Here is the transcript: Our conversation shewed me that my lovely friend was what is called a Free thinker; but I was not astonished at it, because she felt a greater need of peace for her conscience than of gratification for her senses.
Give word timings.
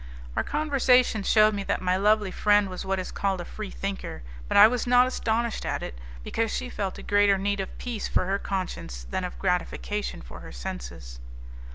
Our 0.35 0.43
conversation 0.43 1.21
shewed 1.21 1.53
me 1.53 1.61
that 1.65 1.79
my 1.79 1.95
lovely 1.95 2.31
friend 2.31 2.69
was 2.71 2.83
what 2.83 2.97
is 2.97 3.11
called 3.11 3.39
a 3.39 3.45
Free 3.45 3.69
thinker; 3.69 4.23
but 4.47 4.57
I 4.57 4.65
was 4.67 4.87
not 4.87 5.05
astonished 5.05 5.63
at 5.63 5.83
it, 5.83 5.99
because 6.23 6.49
she 6.51 6.71
felt 6.71 6.97
a 6.97 7.03
greater 7.03 7.37
need 7.37 7.59
of 7.59 7.77
peace 7.77 8.07
for 8.07 8.25
her 8.25 8.39
conscience 8.39 9.05
than 9.11 9.23
of 9.23 9.37
gratification 9.37 10.23
for 10.23 10.39
her 10.39 10.51
senses. 10.51 11.19